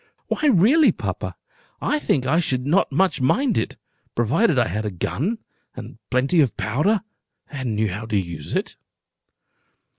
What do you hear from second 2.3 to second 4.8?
should not much mind it, provided I